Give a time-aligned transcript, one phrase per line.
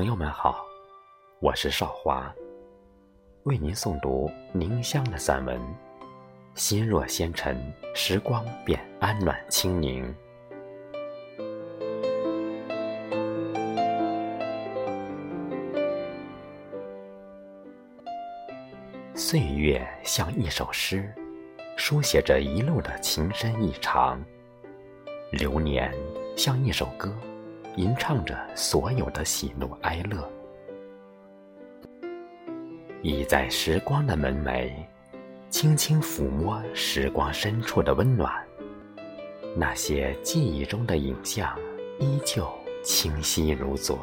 [0.00, 0.64] 朋友们好，
[1.40, 2.34] 我是少华，
[3.42, 5.60] 为您诵读宁乡的散文。
[6.54, 10.02] 心若纤尘，时光便安暖清宁。
[19.14, 21.14] 岁月像一首诗，
[21.76, 24.18] 书写着一路的情深意长；
[25.30, 25.94] 流年
[26.38, 27.14] 像一首歌。
[27.76, 30.28] 吟唱着所有的喜怒哀乐，
[33.00, 34.70] 倚在时光的门楣，
[35.50, 38.32] 轻轻抚摸时光深处的温暖。
[39.56, 41.56] 那些记忆中的影像，
[42.00, 42.46] 依旧
[42.82, 43.98] 清晰如昨。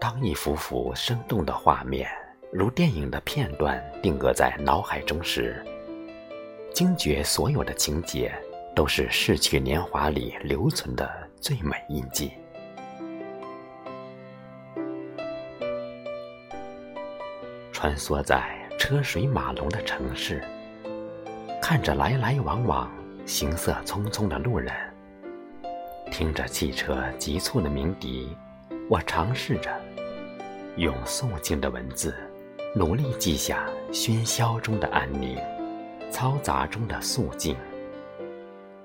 [0.00, 2.08] 当一幅幅生动的画面，
[2.50, 5.62] 如电影的片段，定格在脑海中时，
[6.76, 8.30] 惊觉所有的情节
[8.74, 11.10] 都是逝去年华里留存的
[11.40, 12.32] 最美印记。
[17.72, 20.44] 穿梭在车水马龙的城市，
[21.62, 22.92] 看着来来往往、
[23.24, 24.70] 行色匆匆的路人，
[26.10, 28.36] 听着汽车急促的鸣笛，
[28.90, 29.74] 我尝试着
[30.76, 32.14] 用肃静的文字，
[32.74, 35.38] 努力记下喧嚣中的安宁。
[36.16, 37.54] 嘈杂中的肃静，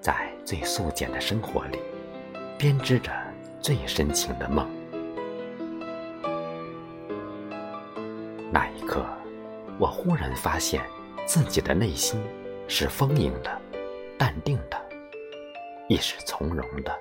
[0.00, 1.78] 在最素简的生活里，
[2.56, 3.12] 编织着
[3.60, 4.66] 最深情的梦。
[8.50, 9.04] 那一刻，
[9.78, 10.82] 我忽然发现，
[11.26, 12.18] 自己的内心
[12.66, 13.60] 是丰盈的、
[14.16, 14.82] 淡定的，
[15.86, 16.98] 亦是从容的。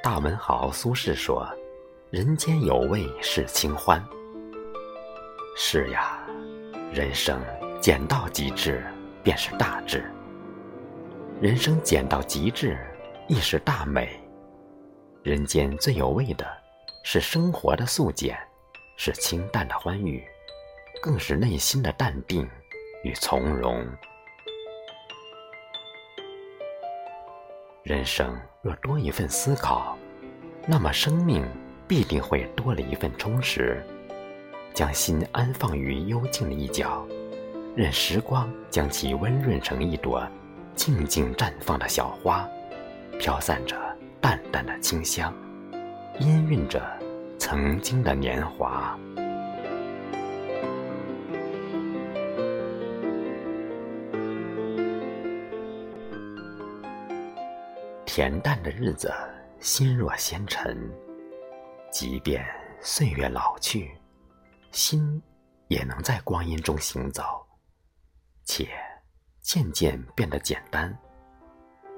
[0.00, 1.44] 大文豪苏轼说
[2.10, 4.00] ：“人间有味是清欢。”
[5.58, 6.24] 是呀，
[6.92, 7.36] 人生。
[7.80, 8.84] 简到极致，
[9.22, 10.04] 便是大智。
[11.40, 12.78] 人生简到极致，
[13.26, 14.20] 亦是大美。
[15.22, 16.46] 人间最有味的，
[17.02, 18.38] 是生活的素简，
[18.98, 20.22] 是清淡的欢愉，
[21.00, 22.46] 更是内心的淡定
[23.02, 23.82] 与从容。
[27.82, 29.96] 人生若多一份思考，
[30.66, 31.48] 那么生命
[31.88, 33.82] 必定会多了一份充实。
[34.74, 37.06] 将心安放于幽静的一角。
[37.76, 40.26] 任时光将其温润成一朵
[40.74, 42.48] 静静绽放的小花，
[43.18, 43.76] 飘散着
[44.20, 45.32] 淡淡的清香，
[46.18, 46.82] 氤氲着
[47.38, 48.98] 曾经的年华。
[58.04, 59.12] 恬淡的日子，
[59.60, 60.76] 心若纤尘，
[61.92, 62.44] 即便
[62.80, 63.92] 岁月老去，
[64.72, 65.22] 心
[65.68, 67.39] 也能在光阴中行走。
[68.52, 68.68] 且
[69.40, 70.92] 渐渐变得简单，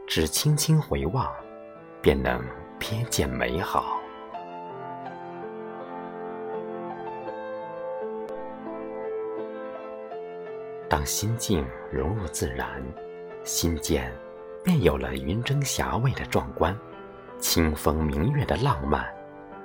[0.06, 1.32] 只轻轻回望，
[2.02, 2.44] 便能
[2.78, 3.98] 瞥见美好。
[10.90, 12.84] 当心境融入自然，
[13.44, 14.12] 心间
[14.62, 16.78] 便有了云蒸霞蔚的壮观，
[17.38, 19.10] 清风明月的浪漫，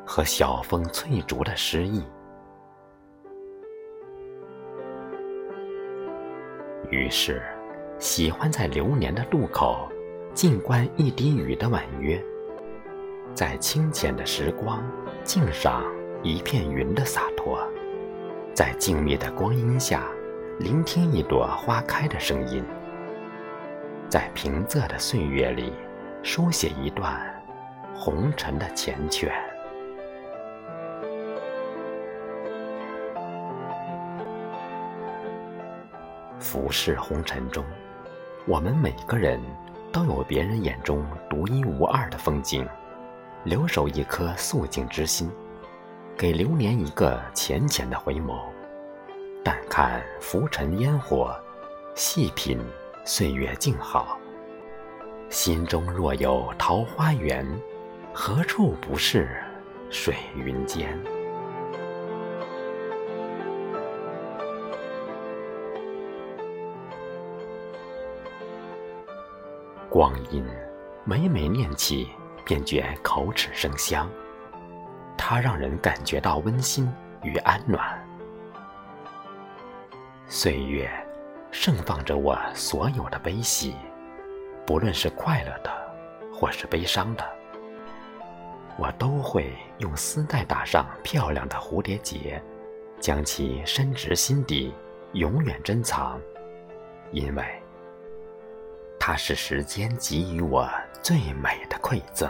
[0.06, 2.02] 和晓风翠竹的诗意。
[6.90, 7.42] 于是，
[8.00, 9.90] 喜欢在流年的路口，
[10.34, 12.18] 静观一滴雨的婉约；
[13.34, 14.82] 在清浅的时光，
[15.24, 15.84] 静赏
[16.24, 17.58] 一片云的洒脱；
[18.54, 20.08] 在静谧的光阴下，
[20.60, 22.64] 聆听一朵花开的声音；
[24.08, 25.74] 在平仄的岁月里，
[26.24, 27.14] 书写一段
[27.94, 29.30] 红尘的缱绻。
[36.40, 37.64] 浮世红尘中，
[38.46, 39.40] 我们每个人
[39.92, 42.68] 都有别人眼中独一无二的风景。
[43.44, 45.30] 留守一颗素净之心，
[46.18, 48.40] 给流年一个浅浅的回眸。
[49.44, 51.34] 淡看浮尘烟火，
[51.96, 52.60] 细品
[53.06, 54.20] 岁月静好。
[55.30, 57.46] 心中若有桃花源，
[58.12, 59.30] 何处不是
[59.90, 60.98] 水云间？
[69.98, 70.46] 光阴，
[71.06, 72.10] 每每念起，
[72.46, 74.08] 便觉口齿生香。
[75.18, 76.88] 它让人感觉到温馨
[77.24, 78.00] 与安暖。
[80.28, 80.88] 岁月，
[81.50, 83.74] 盛放着我所有的悲喜，
[84.68, 85.72] 不论是快乐的，
[86.32, 87.28] 或是悲伤的，
[88.78, 92.40] 我都会用丝带打上漂亮的蝴蝶结，
[93.00, 94.72] 将其深植心底，
[95.14, 96.22] 永远珍藏，
[97.12, 97.44] 因为。
[99.08, 100.70] 它是时间给予我
[101.02, 102.30] 最美的馈赠。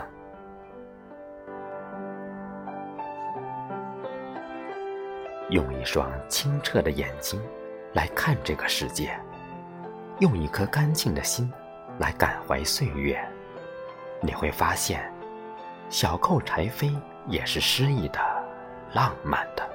[5.50, 7.42] 用一双清澈的眼睛
[7.94, 9.18] 来看这个世界，
[10.20, 11.52] 用一颗干净的心
[11.98, 13.20] 来感怀岁月，
[14.20, 15.12] 你会发现，
[15.90, 16.96] 小扣柴扉
[17.26, 18.20] 也是诗意的、
[18.92, 19.68] 浪漫的。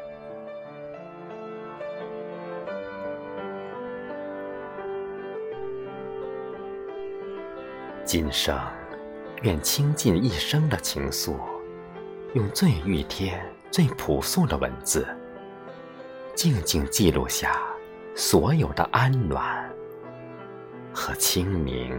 [8.06, 8.60] 今生，
[9.44, 11.36] 愿倾尽一生的情愫，
[12.34, 13.42] 用最熨帖、
[13.72, 15.08] 最朴素的文字。
[16.36, 17.62] 静静记录下
[18.14, 19.72] 所有的安暖
[20.94, 21.98] 和清明。